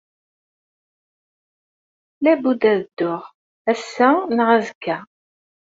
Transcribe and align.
Labudd 2.23 2.61
ad 2.71 2.79
dduɣ, 2.85 3.21
ass-a 3.71 4.09
neɣ 4.35 4.49
azekka. 4.57 4.97